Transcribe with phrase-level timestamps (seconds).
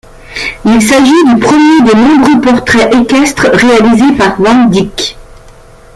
[0.65, 5.15] Il s'agit du premier des nombreux portraits équestres réalisés par Van Dyck.